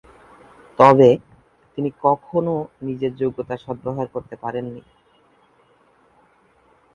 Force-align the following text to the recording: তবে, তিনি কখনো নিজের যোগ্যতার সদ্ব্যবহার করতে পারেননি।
তবে, 0.79 1.09
তিনি 1.73 1.89
কখনো 2.01 2.53
নিজের 2.81 3.11
যোগ্যতার 3.15 3.63
সদ্ব্যবহার 3.65 4.07
করতে 4.07 4.35
পারেননি। 4.35 4.81